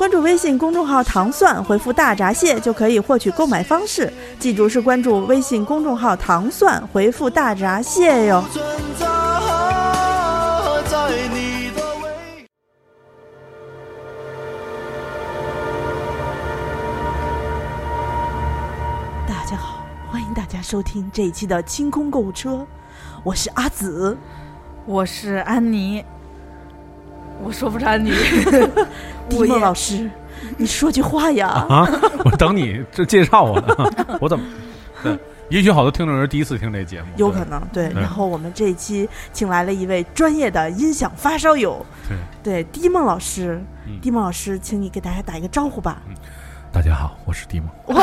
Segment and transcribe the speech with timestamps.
[0.00, 4.10] 关注微信公众号“糖蒜”，回复“大闸蟹”就可以获取购买方式。
[4.38, 8.42] 记住是关注微信公众号“糖蒜”，回复“大闸蟹”哟。
[19.28, 22.66] 大家好，欢迎大家收听这一期的清空购物车，
[23.22, 24.16] 我是阿紫。
[24.86, 26.02] 我是安妮，
[27.42, 28.10] 我说不出安妮，
[29.28, 30.10] 迪梦老师，
[30.56, 31.48] 你说句话呀！
[31.48, 31.88] 啊！
[32.24, 33.74] 我等你这介绍我呢，
[34.20, 34.44] 我怎么？
[35.02, 37.88] 对，也许好多听众人第一次听这节目，有可能对。
[37.88, 42.62] 对然后我们这一期请来了一位专业的音响发烧友，对。
[42.62, 43.62] 对，迪梦老师。
[43.86, 46.00] 嗯迪梦老师，请你给大家打一个招呼吧。
[46.72, 47.68] 大家好，我是迪蒙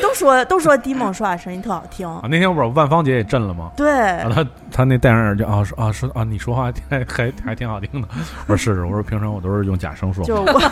[0.00, 2.22] 都说都说迪梦说话声音特好听，啊。
[2.30, 3.70] 那天不是万芳姐也震了吗？
[3.76, 8.08] 对啊，，她她那戴上耳机啊说啊说啊，你说话还 还还挺好听的。
[8.46, 10.28] 我说是是，我说平常我都是用假声说话。
[10.28, 10.60] 就是我。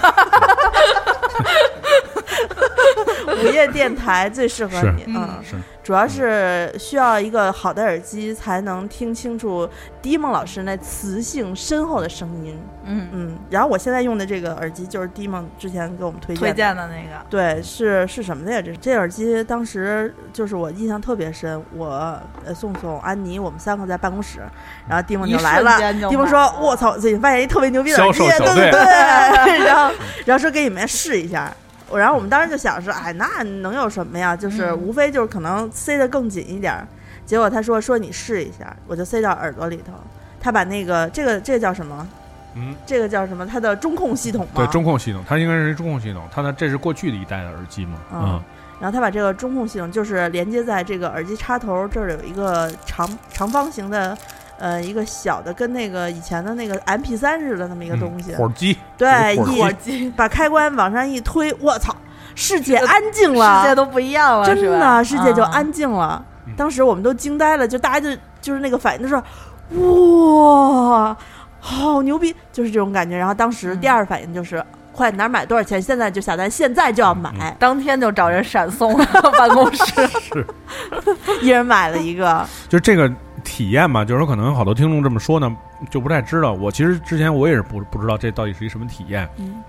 [3.43, 9.69] 午夜电台最适合是你，嗯，是主要是需要一个好的耳机才能听清楚
[10.03, 12.59] 迪梦老师那磁性深厚的声音。
[12.85, 16.55] 嗯，嗯，然后我现在用的这个耳机就是迪梦之前给我们推荐推的。
[16.55, 18.61] 荐的那个，对，是是什么的呀？
[18.61, 24.41] 这这耳机当时就是我印象特别深，我呃宋宋、安妮，我们三个在办公室，
[24.89, 31.53] 然后蒂梦就来了瞬间就，蒂梦说买了：“我操，最近发现一特别牛逼的耳机，销售小队对对对。”然后然后说给你们试一下。
[31.89, 34.37] 我然后我们当时就想说，哎，那能有什么呀？
[34.37, 36.87] 就是嗯无非就是可能塞得更紧一点儿。
[37.25, 39.93] 结果他说说你试一下，我就塞到耳朵里头。
[40.41, 42.07] 他把那个这个这个叫什么？
[42.55, 43.45] 嗯，这个叫什么？
[43.47, 44.53] 它的中控系统吗？
[44.55, 47.99] 对中控系统，它应该是中控系统，它的这是过去的一代的耳机嘛？
[48.13, 48.43] 嗯嗯，
[48.81, 54.17] 然后他把这个中控系统就是连接在这个耳机插头这儿有一个长长方形的，
[54.59, 58.33] 呃，一个小的跟那个以前的那个 M P 三似的那么一个东西。
[58.33, 61.95] 嗯火机，对，火一火机，把开关往上一推，我操，
[62.35, 66.25] 世界安静了世，界都不一样了，真的世界就啊安静了。
[66.47, 69.23] 嗯当时我们都惊呆了，就大家就就是那个反应，就说
[69.71, 71.17] 哇，
[71.61, 73.17] 好牛逼，就是这种感觉。
[73.17, 75.83] 然后当时嗯第二反应就是，快哪儿买多少钱？
[75.83, 77.31] 现在就下单，现在就要买。
[77.41, 78.97] 嗯当天就找人闪送
[79.37, 80.09] 办公室，
[81.43, 83.11] 一人买了一个，就这个
[83.47, 85.57] 体验嘛，就是说可能好多听众这么说呢，
[85.89, 86.53] 就不太知道。
[86.53, 89.63] 我其实之前我也是不不知道这到底是一什么体验，嗯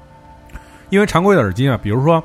[0.89, 2.21] 因为常规的耳机啊，比如说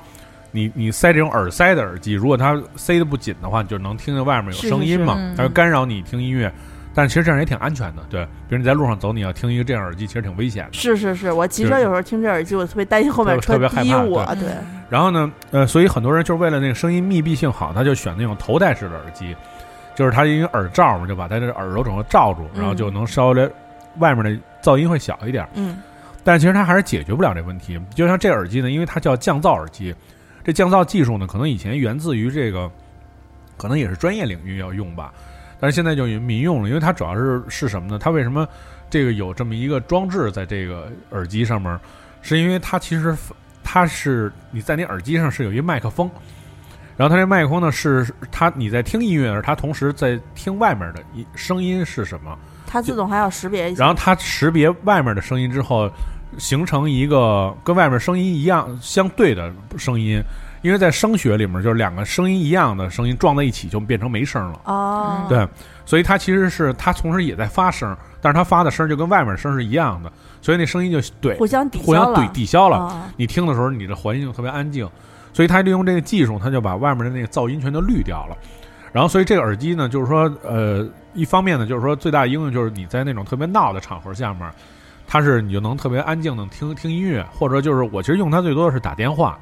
[0.50, 6.50] 你你塞这种耳塞的耳机，如果它塞的不紧的话，你就能听见外面有声音嘛，它会干扰你听音乐。
[6.94, 8.22] 但其实这样也挺安全的，对。
[8.48, 10.74] 比如你在路上走，你要听一个这样耳机，其实挺危险的。
[10.74, 14.22] 是是是，我骑车有时候听这耳机，我特别担心后面车特别害怕我。
[14.34, 14.50] 对对，
[14.90, 19.34] 然后呢，呃，所以很多人就是为了那个声音密闭性好，他就选那种头戴式的耳机，
[19.94, 23.50] 就是它因为耳罩嘛，就把它这耳朵整个罩住，然后就能稍微
[23.98, 24.30] 外面的
[24.62, 25.48] 噪音会小一点。
[25.54, 25.78] 嗯
[26.24, 27.76] 但其实它还是解决不了这问题。
[27.96, 29.92] 就像这耳机呢，因为它叫降噪耳机，
[30.44, 32.70] 这降噪技术呢，可能以前源自于这个，
[33.56, 35.12] 可能也是专业领域要用吧，
[35.58, 37.98] 但是现在就民用了，因为它主要是是什么呢？
[37.98, 38.46] 它为什么
[38.88, 41.76] 这个有这么一个装置在这个耳机上面？
[42.20, 43.16] 是因为它其实
[43.64, 46.08] 它是你在你耳机上是有一个麦克风。
[46.96, 52.36] 然后它这麦克风呢，是它你在听音乐的时候，它同时在听外面的音声音是什么，
[52.66, 53.84] 它自动还要识别一下。
[53.84, 55.90] 然后它识别外面的声音之后，
[56.38, 60.22] 形成一个跟外面声音一样相对的声音。
[60.62, 64.60] 因为在声学里面，就是两个声音一样的声音撞在一起就变成没声了。
[64.66, 65.44] 哦，对，
[65.84, 72.76] 所以它其实是它同时也在发声，但是它发的声就跟外面声是一样的，所以那声音就对互相抵互相消了，对抵消了。
[72.76, 74.88] 啊你听的时候，你的环境就特别安静，
[75.32, 78.36] 所以他利用这个技术，他就把外面的那个噪音全都滤掉了。
[78.92, 84.50] 然后，所以这个耳机呢，就是说，呃，一方面呢，就是说最大的应用就是你在那种特别闹的场合下面，
[85.06, 89.38] 它是你就能特别安静的听听音乐，或者就是我其实用它最多的是打电话。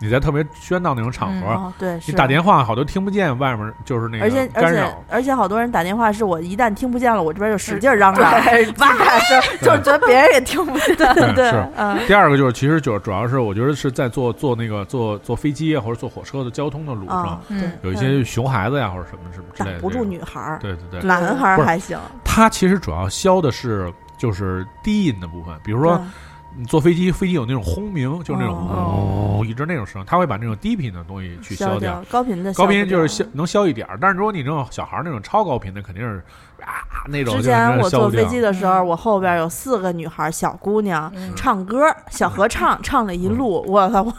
[0.00, 5.04] 你在特别喧闹那种场合，哦，对，你打电话好多听不见外面就是那个而且而且个干扰。
[5.10, 17.40] 而且好多人打电话是我一旦听不见了，我这边就使劲嚷嚷，对，哇，是就是觉得别人也听不见，对对是，嗯，第二个就是，其实就主要是我觉得是在坐坐那个坐坐飞机啊或者坐火车的交通的路上，
[17.82, 20.00] 有一些熊孩子呀或者什么什么之类的，挡不住。
[20.10, 26.04] 女孩儿，对对对，男孩儿还行，他其实主要消的是就是低音的部分，比如说对
[26.56, 32.00] 你坐飞机，飞机有那种轰鸣，就是那种哦一直那种声，它会把那种低频的东西去消掉。
[32.00, 36.22] 掉高频的高频就是消能消一点儿，但是如果你这种小孩儿那种超高频的，肯定是
[36.60, 44.02] 啊那种之前我坐飞机的时候，我后边有四个女孩，小姑娘嗯唱歌，小合唱，唱了一路，我操！
[44.02, 44.12] 我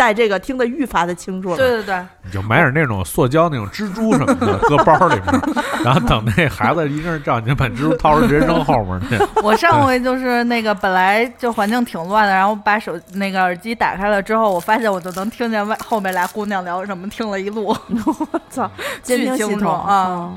[0.00, 1.58] 带这个听得愈发的清楚了。
[1.58, 5.40] 对对对，你就买点那种塑胶那种蜘蛛什么的，搁包里面，
[5.84, 9.18] 然后等那孩子一阵仗，你就把蜘蛛掏出直接扔后面去。
[9.44, 17.66] 我上回就是那个本来就环境挺乱的，然后把手那个耳机打开了之后，我发现我就能听见外后面俩姑娘聊什么，听了一路。
[18.32, 18.70] 我操，
[19.02, 20.32] 监听系巨清楚统啊！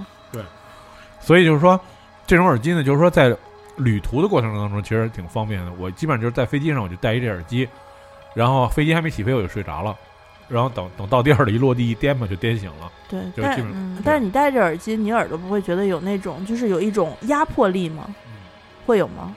[1.21, 1.80] 所以就是说，
[2.27, 3.33] 这种耳机呢，就是说在
[3.77, 5.71] 旅途的过程当中，其实挺方便的。
[5.80, 7.65] 我基本上就是在飞机上我就戴一这耳机，
[8.33, 9.95] 然后飞机还没起飞我就睡着了，
[10.47, 18.07] 然后等等到地儿了，一落地一颠吧就颠醒了，对，但就基本嗯，但是你戴着耳机，你耳朵不会觉得有那种就是有一种压迫力吗？
[18.85, 19.33] 会有吗？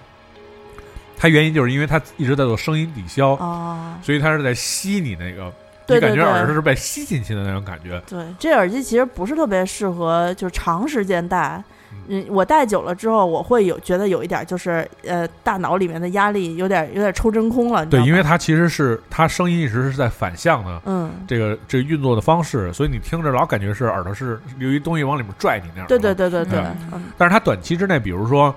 [1.18, 5.52] 它原因就是因为它一直在做声音抵消，啊，所以它是在吸你那个，
[5.86, 8.00] 对对你感觉耳朵是被吸进去的那种感觉。
[8.06, 11.62] 对，这耳机其实不是特别适合就是长时间戴。
[12.08, 17.84] 嗯，我戴久了之后，我会有觉得有一点就是呃，大脑里面的压力有点有点抽真空了。
[17.84, 25.86] 对，因为它其实是它声音一直是在反向的嗯，这个这个运作的方式，所以你听着老感觉是耳朵是由于东西往里面拽你那样。
[25.86, 26.06] 对对。
[26.16, 26.60] 对对对对，
[26.92, 28.54] 嗯，但是它短期之内，比如说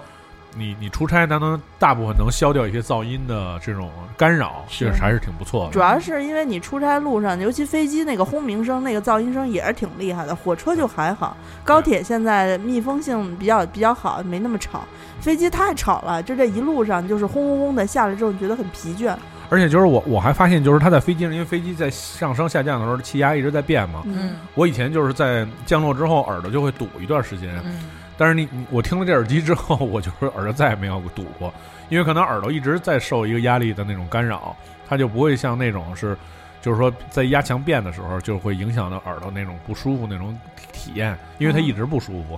[0.56, 5.72] 你你出差，它能大部分能消掉一些噪音的这种干扰，是确实还是挺不错的。
[5.72, 10.36] 主要是因为你出差路上，尤其飞机那个轰鸣声、那个噪音声也是挺厉害的。
[10.36, 14.84] 火车就还好，高铁现在密封性比较比较好，没那么吵。
[15.22, 19.16] 飞机太吵了，就这一路上就是轰轰轰的下来之后，你觉得很疲倦。
[19.52, 24.02] 而且就是我我还发现，就是它在飞机上，因为飞机在上升下降的时候，气压一直在变嘛。
[24.06, 27.50] 嗯我以前就是在降落之后，耳朵就会堵一段时间。
[27.66, 27.80] 嗯
[28.20, 31.54] 但是你你我听了这耳机之后，我就是耳朵再也没有堵过，
[31.88, 34.54] 因为可能耳朵一直在受一个压力的那种干扰，
[34.90, 36.18] 它就不会像那种是，
[36.62, 40.38] 就是说在压强变的时候，就会影响到耳朵那种不舒服那种
[40.74, 42.38] 体验，因为它一直不舒服，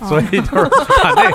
[0.00, 0.68] 哦所以就是
[1.02, 1.30] 把那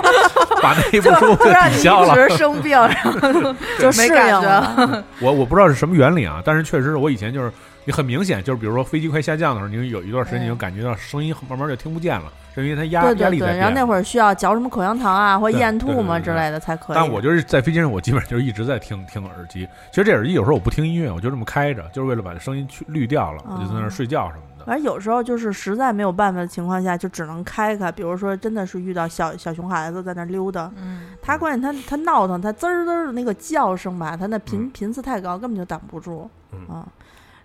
[0.61, 2.13] 把那不舒服就让你抵消了。
[2.13, 5.03] 一直生病，然后就适应没感觉了。
[5.19, 7.51] 我我不知道是什么原理啊，但是确实我以前就是
[7.85, 13.57] 你很明显，就是比如说飞机快下降的时候，你有一段时间你就感觉到声音慢慢就听不见了，是因为它压对对对，压力在变。
[13.57, 16.95] 然后那会儿需要嚼什么口香糖啊，或咽吐嘛之类的才可以。
[16.95, 19.67] 但我就是在飞机上，我基本上就是一直在听听耳机。
[19.89, 24.65] 其实这耳机有时候我不听音乐，我就这么开着，就是为了把声音去滤掉了，我就在那儿睡觉什么的。
[24.65, 27.91] 反正有时候就是实在没有办法的情况下，就只能开开。
[27.91, 36.85] 比如说，真的是遇到小小熊孩子在那儿溜达，嗯他关键他他闹腾，他滋儿滋儿的那个叫声吧，他那频、嗯频次太高，根本就挡不住嗯啊。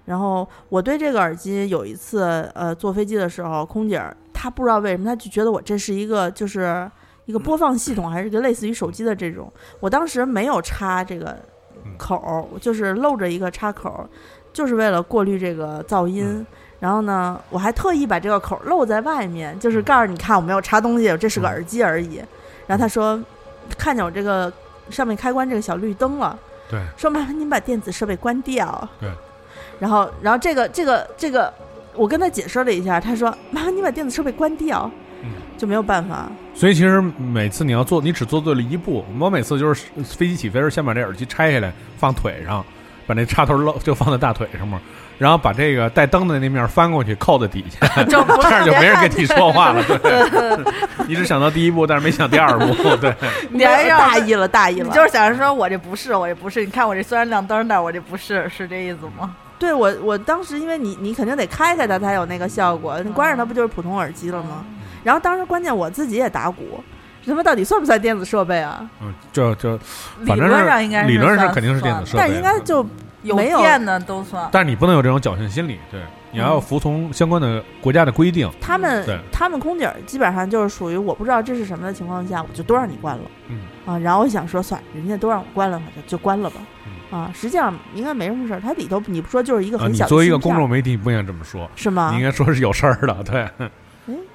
[0.07, 6.91] 然后我对这个耳机有一次，呃，坐飞机的时候，空姐儿她不知道为什么，她就觉得我这是一个就是
[7.27, 9.53] 一个播放系统，还是一个类似于手机的这种。
[9.81, 11.37] 我当时没有插这个
[11.99, 14.09] 口儿，就是露着一个插口儿，
[14.53, 16.25] 就是为了过滤这个噪音。
[16.25, 16.47] 嗯
[16.79, 22.21] 然后呢，我还特意把这个口儿露在外面，就是告诉你看我没有插东西，这是个嗯耳机而已。
[22.67, 23.19] 然后她说，
[23.79, 24.53] 看见我这个
[24.91, 26.39] 上面开关这个小绿灯了，
[26.69, 28.87] 对，说麻烦您把电子设备关掉。
[29.01, 29.11] 对。
[29.79, 31.53] 然后，然后这个这个这个，
[31.95, 34.91] 我跟他解释了一下，他说麻烦你把电子设备关掉，
[35.23, 36.29] 嗯就没有办法。
[36.55, 39.05] 所以其实每次你要做，你只做对了一步。
[39.19, 42.65] 我每次就是飞机起飞时，先把这耳机拆下来放腿上，
[43.07, 44.79] 把那插头露就放在大腿上面，
[45.19, 49.83] 然后把这个带灯的那面翻过去扣在底下， 就不这样 就没人跟你说话了。
[49.85, 50.65] 对，
[51.07, 52.75] 你只想到第一步，但是没想第二步。
[52.97, 53.15] 对，
[53.51, 54.89] 你还让大意了，大意了。
[54.89, 56.65] 你就是想着说我这不是，我这不是。
[56.65, 59.35] 你看我这虽然亮灯，但我这不是，是这意思吗？
[59.59, 64.65] 对我，我当时因为你你肯定得开开它才有那个效果，你关上它不就是普通耳机了吗？
[65.03, 66.83] 然后当时关键我自己也打鼓，
[67.23, 68.89] 这他妈到底算不算电子设备啊？
[69.01, 69.73] 嗯，这这，
[70.21, 72.85] 理反正论上应该是理论上肯定是电子设备，但是应该就
[73.23, 74.49] 有没有电的都算。
[74.51, 76.01] 但是你不能有这种侥幸心理，对，
[76.33, 78.51] 你要服从相关的国家的规定。
[78.61, 83.25] 他们他们空姐儿基本上就是属于我不知道这是什么的情况下，我就都让你关了。
[83.49, 86.61] 嗯啊，然后我想说，算，人家都让我关了，我就就关了吧。
[87.17, 92.11] 啊，实际上应该没什么事儿，它里头你不说就是一个很小的、作为一个公众媒体，你不应该这么说，是吗？
[92.13, 93.71] 你应该说是有事儿的，对嗯。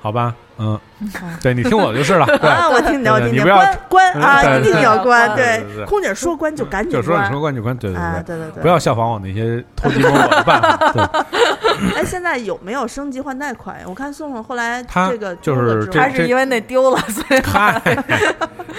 [0.01, 0.79] 好吧，嗯。
[1.15, 5.35] 啊，对你听我就是了， 对，啊，我听你的，我听你不要关关啊，一定要关。
[5.35, 8.51] 对空姐说关就赶紧就说你关说关就关，对对啊，对，对对。
[8.53, 11.01] 对，不要效仿我那些偷鸡摸狗的办法，对，
[11.97, 13.85] 哎，现在有没有升级换代款呀？
[13.87, 17.41] 我看宋宋后来他这个就是他是因为那丢了，所以。
[17.41, 17.81] 嗨，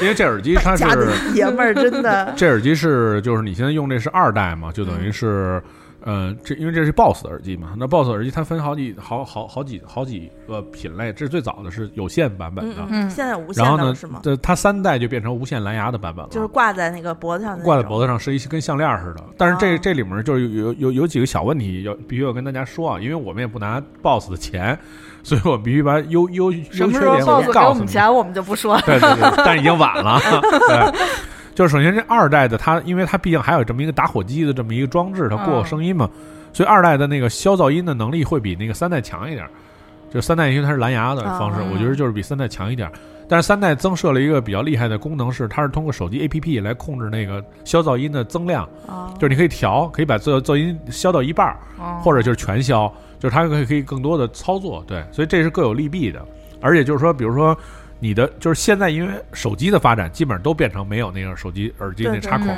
[0.00, 0.84] 因为这耳机它是
[1.34, 2.32] 爷们儿，真的。
[2.36, 5.60] 这耳机是就是你现在用这是二代嘛，就等于是
[6.04, 24.78] 呃，这因为这是 BOSS 的耳机嘛，那 BOSS 耳机它分好几好好好几好几个品类，这是最早的是有线版本的，嗯现在无线然后呢的是吗？，这它三代就变成无线蓝牙的版本了，就是挂在那个脖子上的，挂在脖子上是一跟项链似的，但是这、哦这里面就是有有有有几个小问题要必须要跟大家说啊，因为我们也不拿 BOSS 的钱，
[25.22, 27.78] 所以我必须把优优优缺什么时候点 BOSS 给告诉你。
[27.80, 28.82] 我们钱，我们就不说了。
[28.84, 30.20] 对对对，但是已经晚了。
[30.68, 31.08] 对，
[31.54, 36.08] 就是首先这二代的它，因为它毕竟还有这么一个打火机的这么一个装置，它过嗯声音嘛，
[36.52, 39.46] 所以二代的那个消噪音的能力会比那个三代强一点。
[40.10, 42.90] 就三代因为它是蓝牙的方式，嗯我觉得就是比三代强一点。
[43.28, 56.22] 但是三代增设了一个比较厉害的功能是，它是通过手机 APP 来控制那个消噪音的增量，哦就是你可以调，可以把噪噪音消到一半儿，嗯或者就是全消，就是它可以可以更多的操作，对，所以这是各有利弊的。
[56.60, 57.56] 而且就是说，比如说
[58.02, 62.48] 你的就是现在因为手机的发展，基本上都变成没有那个手机耳机那插孔，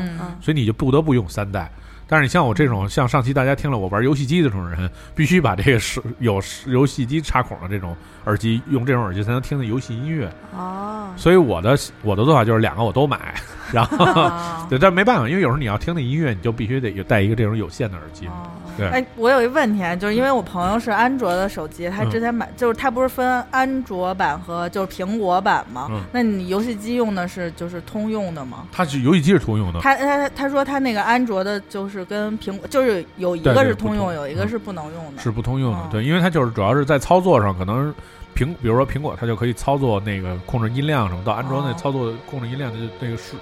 [0.40, 1.70] 所以你就不得不用三代。
[2.06, 7.96] 但是你像我这种，像上期大家听了我玩游戏机的这种人， 必须把这个是有游戏机插孔的这种
[8.26, 10.30] 耳机，用这种耳机才能听的游戏音乐。
[10.56, 13.34] 哦，所以我的我的做法就是两个我都买，
[13.72, 18.26] 然后啊 对，但没办法，因为有时候你要听那音乐，你就必须得有带一个这种有线的耳机。
[18.26, 18.32] 哦
[18.76, 25.86] 对哎，我有一问题啊，就是因为我朋友是安卓的手机，他嗯之前买、就是他不是分安卓版和就是苹果版吗？
[25.92, 28.66] 嗯那你游戏机用的是就是通用的吗？
[28.72, 35.20] 它是游戏机是通用的，他他他说他那个安卓的就是跟苹果就是有一个是通用，有一个是不能用的。
[35.20, 37.94] 是不通用的，哦对，因为它就是主要是在操作上，可能
[38.34, 43.36] 苹，比如说苹果，它就可以操作那个控制音量什么，到安卓那哦操作控制音量，就那个数，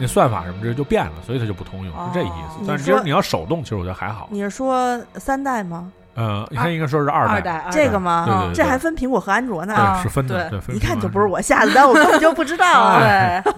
[0.00, 2.64] 那算法什么这就变了，所以它就不通用，是这意思哦。
[2.66, 4.26] 但是其实你要手动，其实我觉得还好。
[4.32, 5.92] 你是说三代吗？
[6.14, 8.24] 呃，它应该说是二代，二代，这个吗？
[8.26, 10.00] 对对对这还分苹果和安卓呢。
[10.02, 13.00] 是分的，一看就不是我下的单，我根 本就不知道啊。
[13.44, 13.52] 对，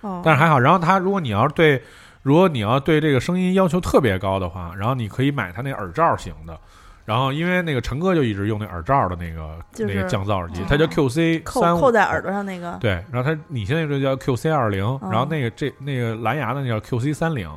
[0.24, 0.58] 但是还好。
[0.58, 1.82] 然后它，如果你要是对，
[2.22, 6.58] 如果你要对这个声音要求特别高的话，然后你可以买它那耳罩型的。
[7.04, 17.50] 然后，因为那个陈哥就一直用那耳罩的那个、就是那个降噪耳机哦，它叫 QC 扣三五，扣在耳朵上那个，对，然后它你现在就叫 QC 二零、嗯然后那个这那个蓝牙的那叫 QC 三零，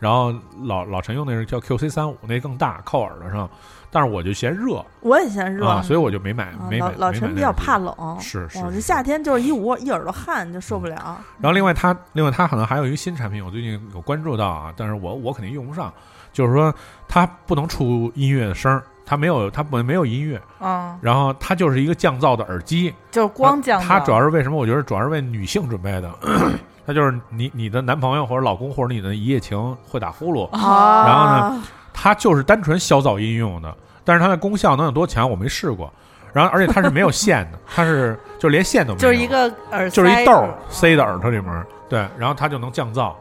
[0.00, 0.34] 然后
[0.64, 3.48] 老老陈用那是叫 QC 三五，那更大，扣耳朵上。
[3.90, 5.66] 但是我就嫌热我也嫌热。
[5.66, 7.08] 啊，所以我就没买，啊没买老。
[7.08, 11.18] 老陈比较怕冷，是是是夏天就是一捂一耳朵汗就受不了。
[11.40, 15.92] 然后另外它，另外它可能还有一个新产品，我最近有关注到啊，但是我我肯定用不上，
[16.32, 16.74] 就是说
[17.08, 23.86] 它不能出音乐的声儿，它没有它本没有音乐，嗯，然后它就是一个降噪的耳机，就是光降噪。
[23.86, 24.56] 它主要是为什么？
[24.58, 26.12] 我觉得主要是为女性准备的，
[26.86, 31.26] 它就是你你的男朋友或者老公或者你的一夜情会打呼噜，啊然后
[31.56, 31.62] 呢，
[32.00, 35.92] 它就是单纯消噪音用的，但是它的功效能有多强，我没试过。
[36.32, 43.12] 然后而且它是没有线的， 它是就连线都没有，就是一个耳，就是一豆儿塞到耳朵里面，对，然后它就能降噪。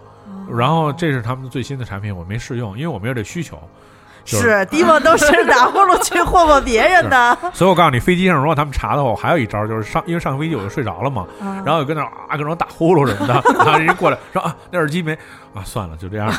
[0.52, 3.58] 然后这是他们最新的产品，我没试用，因为我没有这需求。
[4.28, 4.66] 就是。
[4.66, 15.14] 迪梦都是打呼噜去霍霍别人的，所以我告诉你，飞机上如果他们查的话，我还有一招，就是上因为上飞机我就睡着了嘛，然然后就跟那啊各种打呼噜什么的， 然后人家过来说啊那耳机没
[15.54, 16.30] 啊算了就这样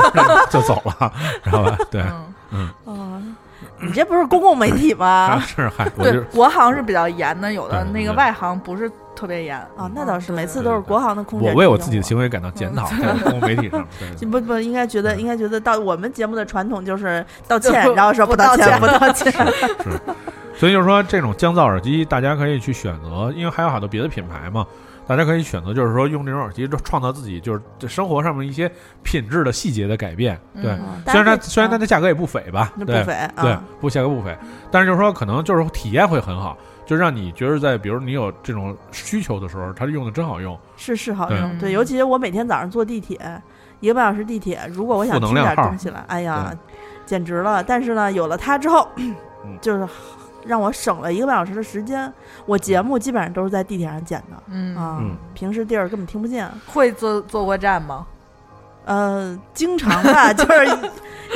[0.50, 1.12] 就走了，
[1.42, 1.78] 知道吧？
[1.90, 2.04] 对，
[2.50, 3.20] 嗯，哦，
[3.80, 4.98] 你这不是公共媒体啊
[5.36, 5.40] 吗？
[5.46, 9.58] 是嗨，我对就，国航是比较严的，有的那个外航不是特别严。
[9.76, 11.48] 啊，那倒是，嗯每次都是国航的空姐。
[11.48, 13.84] 我为我自己的行为感到检讨， 在公共媒体上，
[14.30, 19.32] 不不应该觉得，应该觉得到我们节目的传统就是道 歉，然后说不道歉，道歉不道歉。
[19.32, 20.00] 是，
[20.54, 24.64] 所以就是说，这种降噪耳机大家可以去选择，因为还有好多别的品牌嘛，
[25.06, 28.70] 大家可以选择，就是说用这种耳机创造自己就是这生活上面一些
[29.02, 30.38] 品质的细节的改变。
[30.62, 34.36] 对，嗯虽然它虽然它的价格也不菲吧，对不菲对啊，，不价格不菲，
[34.70, 36.56] 但是就是说可能就是体验会很好，
[36.88, 40.58] 就让你觉得在比如你有这种需求的时候，它用的真好用。
[40.74, 41.58] 是是好用。
[41.58, 43.20] 对，尤其是我每天早上坐地铁，
[43.80, 46.50] 一个半小时地铁，如果我想听负能量号点东西了，哎呀，
[47.04, 47.62] 简直了！
[47.62, 48.88] 但是呢，有了它之后，
[49.60, 49.86] 就是
[50.46, 52.10] 让我省了一个半小时的时间。
[52.46, 56.50] 我节目基本上都是在地铁上剪的嗯，啊嗯，平时地儿根本听不见。
[56.66, 58.06] 会坐坐过站吗？
[58.88, 60.78] 呃，经常吧， 就是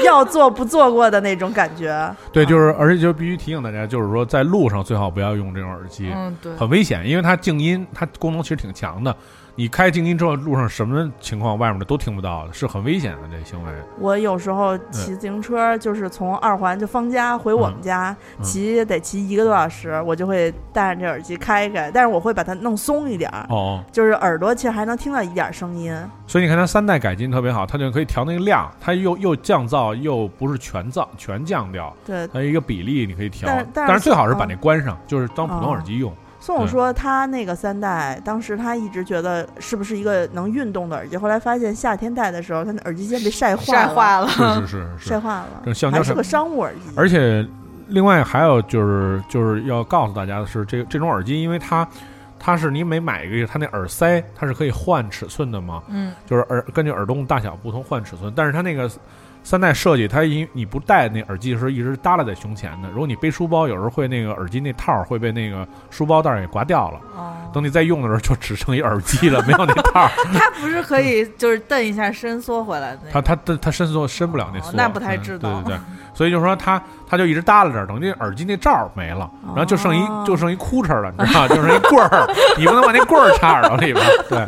[0.04, 1.88] 要做不做过的那种感觉。
[2.32, 6.10] 对，啊就是而且就必须提醒大家，就是说在路上最好不要用这种耳机。
[6.14, 9.14] 嗯，对，很危险，因为它静音，它功能其实挺强的。
[9.54, 13.72] 你开静音之后，路上什么情况外面的都听不到的，是很危险的这行为。
[13.98, 25.94] 我有时候骑自行车，就是从二环就方家回我们家，嗯骑得骑一个多小时，我就会戴上这耳机开开，但是我会把它弄松一点儿，哦，就是耳朵其实还能听到一点声音。
[26.26, 33.46] 所以你看它三代改进特别好，它就可以调那个量，它又又降噪，又不是全噪全降掉，对，它一个比例你可以调。
[33.46, 36.10] 但是但是最好是把嗯那关上，就是当普通哦耳机用。
[36.42, 45.08] 宋总说他那个三代，当时他一直觉得是不是一个能运动的耳机，后来发现夏天戴的时候，他那耳机线被晒坏了，晒坏了，是是是是。
[45.10, 47.46] 晒坏了，这橡胶是个商务耳机，而且
[47.86, 51.86] 另外还有就是就是要告诉大家的是，这这种耳机，因为它
[52.40, 58.90] 它是你每买一个，它那耳塞它是可以换尺寸的嘛，嗯，就是耳根据耳洞大小不同换尺寸，但是它那个。
[59.44, 62.88] 三代设计，它因你不戴那耳机的时候一直耷拉在胸前的。
[62.90, 67.00] 如果你背书包，有时候会那个耳机那套儿会被那个书包带儿给刮掉了。
[67.16, 70.10] 哦，等你再用的时候，就只剩一耳机了，没有那套儿。
[70.32, 73.22] 它不是可以就是蹬一下伸缩回来的那它个？
[73.22, 75.80] 它它它伸缩伸不了那缩，哦那不太嗯知道对对对，
[76.14, 76.82] 所以就是说它
[77.12, 81.48] 它就一直耷拉着，等于耳机那罩儿没了，然后就剩一哦就剩一裤衩了，你知道吗？
[81.54, 82.26] 就剩一棍儿，
[82.56, 84.10] 你不能把那棍儿插耳朵里边儿。
[84.30, 84.38] 对，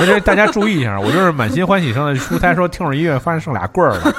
[0.00, 4.12] 而且大家注意一下，我就是满心欢喜上的出差，说听会儿音乐，发现剩俩棍儿了。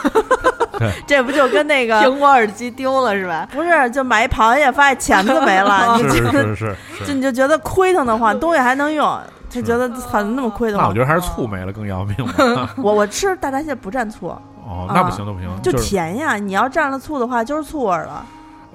[1.06, 3.46] 这不就跟那个苹果耳机丢了是吧？
[3.52, 10.78] 不是就买一螃蟹，发现钳子没了，你是就是是是，就你就觉得亏腾的慌，东西还能用，就觉得很那么亏的。
[10.78, 12.16] 那我觉得还是醋没了更要命。
[12.78, 14.28] 我我吃大闸蟹不蘸醋，
[14.66, 16.36] 哦，那不行，那不行，就甜呀。
[16.36, 18.26] 你要蘸了醋的话，就是醋味儿了。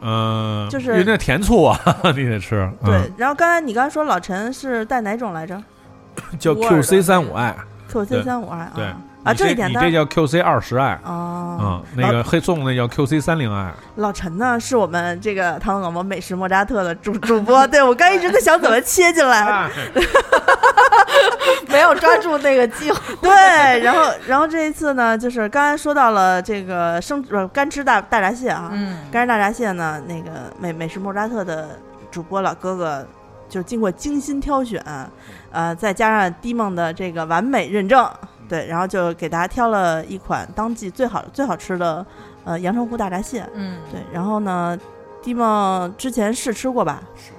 [0.02, 1.78] 嗯，就是因为那甜醋啊，
[2.14, 2.60] 你得吃。
[2.82, 5.62] 嗯对，然后刚才你刚才说老陈是带哪种来着
[6.38, 8.92] 叫 QC 三五 i，？QC 三五 i，对
[9.24, 13.72] 啊这一点他你这叫 QC 二十 i，哦嗯，，那个黑松那叫 QC 三零 i。
[13.96, 19.70] 老陈呢是我们这个唐广播美食莫扎特的主主播，对我刚一直在想怎么切进来，哎
[21.68, 22.98] 没有抓住那个机会。
[23.22, 23.30] 对，
[23.80, 31.78] 然后然后这一次呢，就是刚才说到了这个生呃干吃大大闸蟹啊，嗯，干吃大闸蟹呢，那个美美食莫扎特的
[32.10, 33.06] 主播老哥哥，
[33.48, 34.84] 就是经过精心挑选，
[35.50, 38.08] 呃，再加上迪梦的这个完美认证，
[38.48, 42.04] 对，然后就给大家挑了一款当季最好最好吃的
[42.44, 44.78] 呃阳澄湖大闸蟹，嗯，对，然后呢，
[45.22, 47.02] 蒂梦之前试吃过吧？
[47.16, 47.32] 是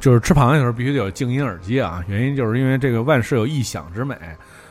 [0.00, 4.14] 就是吃螃蟹的时候必须得有静音耳机啊，原因就是因为这个万事有异想之美。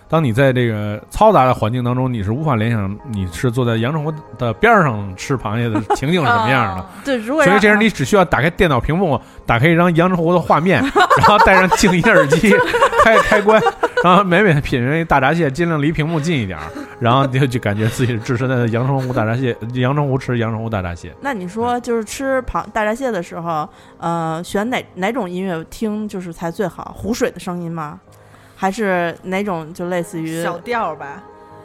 [0.09, 6.83] 当你在这个嘈杂的环境当中，你是无法联想你是坐在阳澄湖的边儿上吃螃蟹的情景是什么样的。
[6.83, 6.85] 哦？
[7.03, 10.83] 对，如果所以这时你只需要打开电脑屏幕，打开一张阳澄湖的画面，
[11.17, 12.53] 然后戴上静音耳机，
[13.03, 13.59] 开开关，
[14.03, 16.65] 然后美美的品味大闸蟹，尽量离屏幕近一点儿，
[16.99, 21.15] 然后就就感觉自己置身在阳澄湖大闸蟹，阳澄湖吃阳澄湖大闸蟹。
[21.21, 26.93] 那你说，就是吃螃大闸蟹的时候，呃，选哪哪种音乐听就是才最好？
[26.97, 27.97] 湖水的声音吗？
[28.57, 31.23] 还是哪种就类似于小调吧，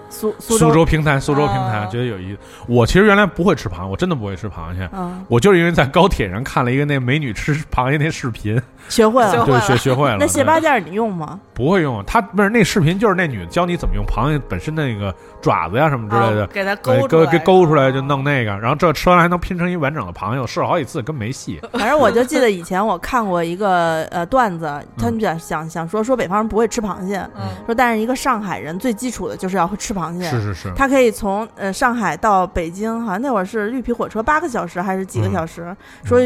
[0.09, 2.39] 苏苏苏州平台，苏州平台，啊觉得有意思。
[2.67, 4.89] 我其实原来不会吃螃蟹，我真的不会吃螃蟹。
[4.93, 9.45] 嗯，我就是因为在高铁上看了一个那美女吃螃蟹那视频，学会了。
[9.45, 10.17] 对，学学学会了。
[10.19, 11.39] 那蟹八件你用吗？
[11.55, 21.61] 不会用，他不是那视频就是那女的教你怎么用螃蟹本身那个爪子呀什么之类的哦，给它勾给勾，给勾出来就弄那个，然后这吃完了还能拼成一完整的螃蟹，我试了好几次跟没戏。
[21.73, 30.31] 反正我就记得以前我看过一个呃段子，他们想想想说说北方人不会吃螃蟹，嗯，说但是一个上海人最基础的就是要会吃螃蟹。
[30.31, 35.77] 是是是，他可以从呃上海到北京，好像那会儿是绿皮火车八个小时还是几个小时？
[36.05, 36.21] 说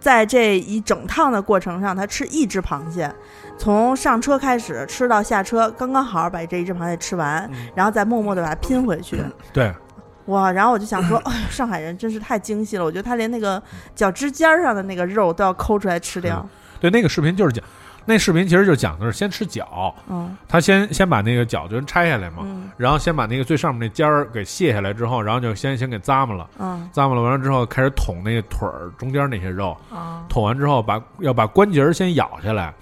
[0.00, 3.12] 在这一整趟的过程上，他吃一只螃蟹，
[3.58, 9.20] 从上车开始吃到下车，刚刚好把这一只螃蟹吃完，嗯然后再默默的把它拼回去。
[9.52, 9.74] 对，
[10.26, 10.52] 哇！
[10.52, 13.60] 然后我就想说，哎呦，上海人真是太精细了，我觉得他连那个
[13.94, 16.48] 脚趾尖上的那个肉都要抠出来吃掉。
[16.78, 17.64] 对，那个视频就是讲，
[18.08, 20.34] 那视频其实就讲的是先吃脚，嗯。
[20.48, 22.70] 他先先把那个脚就拆下来嘛，嗯。
[22.78, 26.88] 然后先把那个最上面那尖儿给卸下来之后，然后就先先给咂摸了，嗯。
[26.94, 32.72] 咂摸了完了之后开始捅那个腿儿中间那些肉，啊，捅完之后把要把关节儿先咬下来，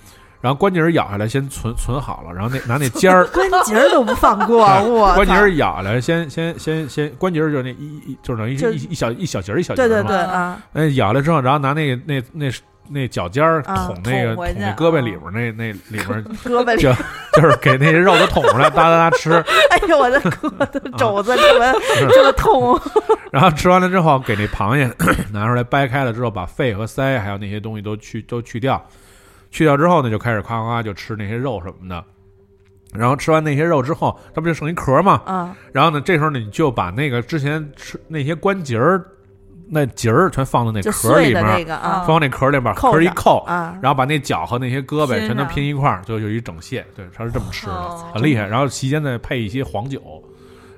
[0.41, 12.49] 然后关节儿咬下来先存存好了，然后那拿那尖儿 关节儿都不放过，我关节儿咬下来，先先先先关节儿就是那一一就是等于一一小一小节儿一小节儿嘛，对对对嘛啊，哎咬下来之后，然后拿那个那那
[12.88, 16.92] 那脚尖儿啊捅那个捅捅那胳膊里边儿那那里边儿 胳膊里，就
[17.40, 19.33] 就是给那些肉都捅出来，哒哒哒吃，
[19.70, 21.72] 哎呦我的胳膊肘子这么
[22.11, 22.79] 这么痛，
[23.33, 24.90] 然后吃完了之后，给那螃蟹
[25.33, 28.83] 拿出来掰开了之后，把肺和腮还有那些东西都去都去掉，
[29.51, 32.03] 去掉之后呢，就开始夸夸就吃那些肉什么的。
[32.94, 35.20] 然后吃完那些肉之后，它不就剩一壳吗？
[35.27, 39.05] 啊然后呢，这时候呢，你就把那个之前吃那些关节儿、
[39.69, 46.87] 那节儿全放到那就壳里面，碎的那个啊放那壳里面，扣上壳一扣，啊，然后把那脚和那些胳膊全都拼一块儿，就有一整蟹。
[46.95, 48.47] 对，它是这么吃的，哦很厉害。
[48.47, 50.23] 然后席间再配一些黄酒，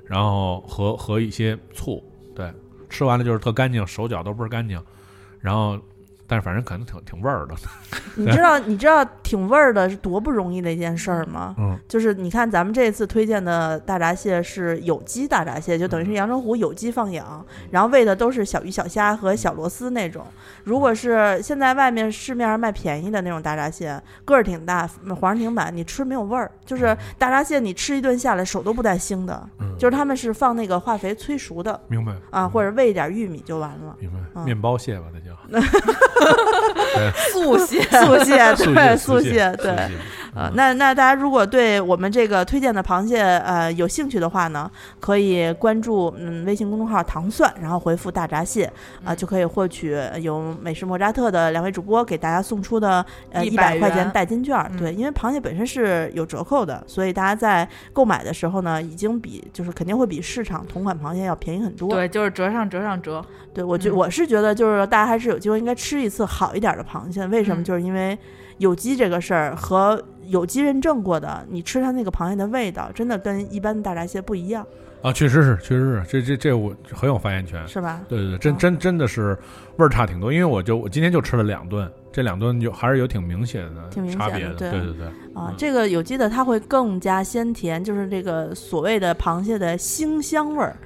[0.06, 2.02] 然后和和一些醋，
[2.34, 2.50] 对，
[2.88, 4.82] 吃完了就是特干净，手脚都倍儿干净。
[5.40, 5.78] 然后
[6.28, 7.54] 但是反正可能挺挺味儿的。
[8.14, 11.54] 你知道你知道挺味儿的是多不容易的一件事儿吗？
[11.58, 20.24] 嗯，就是你看咱们这次推荐的大闸蟹是有机大闸蟹，就等于是阳澄湖有机放养，然后喂的都是小鱼小虾和小螺丝那种。
[20.64, 24.86] 如果是现在外面市面上卖便宜的那种大闸蟹，个儿挺大，
[25.18, 26.50] 黄上挺满，你吃没有味儿。
[26.66, 33.96] 就是大闸蟹，你吃一顿下来手都不带腥的，嗯就是他们是放那个化肥催熟的明白啊，或者喂一点玉米就完了。
[33.98, 35.28] 明白，嗯面包蟹吧，那叫
[37.32, 39.72] 速蟹，素蟹，素对，素素蟹，对。
[40.38, 44.70] 啊呃，那那大家如果对我们这个推荐的螃蟹呃有兴趣的话呢，
[45.00, 48.64] 可以关注嗯微信公众号“糖蒜”，然后回复“大闸蟹”
[49.04, 61.88] 啊、嗯就可以获取由美食莫扎特的两位主播给大家送出的呃一百块钱代金券对，因为螃蟹本身是有折扣的，所以大家在购买的时候呢，已经比就是肯定会比市场同款螃蟹要便宜很多。
[61.90, 63.24] 对，就是折上折上折。
[63.52, 67.26] 对，我觉、嗯我是觉得就是大家还是有机会应该吃一次好一点的螃蟹。
[67.26, 67.62] 为什么？
[67.62, 68.16] 嗯就是因为
[68.58, 74.66] 有机这个事儿和有机认证过的，你吃它那个螃蟹的味道，真的跟一般的大闸蟹不一样，
[75.02, 77.66] 啊，确实是，确实是，这这这我很有发言权。
[77.66, 78.00] 是吧？
[78.08, 79.36] 对对对，真啊真真的是
[79.76, 84.54] 味儿差挺多，因为我就我今天就吃了两顿，这两顿就还是有挺明显的挺明显的差别的。
[84.54, 90.76] 对对对对，啊嗯，这个有机的它会更加鲜甜，就是这个所谓的螃蟹的腥香味儿。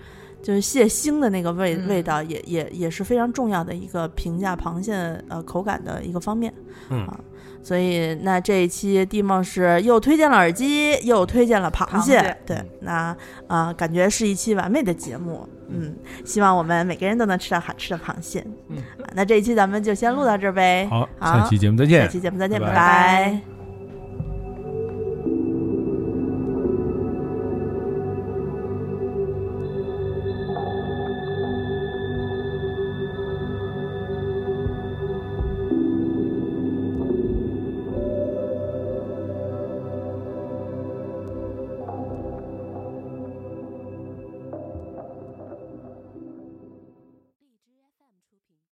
[0.43, 4.93] 就是蟹腥的那个味嗯味道也，也也是非常重要的一个评价螃蟹
[5.29, 6.53] 呃口感的一个方面。
[6.91, 7.21] 嗯啊，
[7.63, 15.49] 所以那这一期地梦是又推荐了耳机，又推荐了螃蟹，螃蟹对，那啊、感觉是一期完美的节目。
[15.69, 15.95] 嗯，
[16.25, 18.45] 希望我们每个人都能吃到好吃的螃蟹。
[18.69, 20.87] 嗯啊，那这一期咱们就先录到这儿呗。
[20.91, 22.09] 好，好下期节目再见下。
[22.09, 23.52] 期节目再见，拜拜拜拜